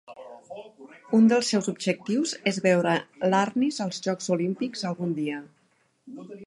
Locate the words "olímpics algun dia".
4.39-5.45